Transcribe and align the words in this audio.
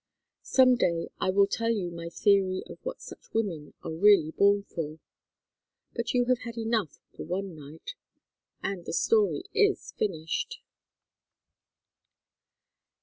Some 0.41 0.77
day 0.77 1.09
I 1.19 1.29
will 1.29 1.45
tell 1.45 1.69
you 1.69 1.91
my 1.91 2.09
theory 2.09 2.63
of 2.65 2.79
what 2.83 3.03
such 3.03 3.31
women 3.35 3.75
are 3.83 3.91
really 3.93 4.31
born 4.31 4.63
for, 4.63 4.97
but 5.93 6.15
you 6.15 6.25
have 6.25 6.39
had 6.39 6.57
enough 6.57 6.97
for 7.15 7.23
one 7.23 7.53
night 7.53 7.93
and 8.63 8.85
the 8.85 8.93
story 8.93 9.43
is 9.53 9.91
finished." 9.99 10.59